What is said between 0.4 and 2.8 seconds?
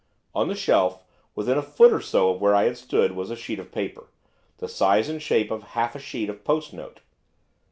the shelf, within a foot or so of where I